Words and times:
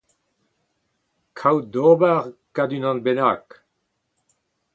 kaout 1.37 1.65
d'ober 1.71 2.17
gant 2.55 2.73
unan 2.77 2.97
bennak 3.05 3.45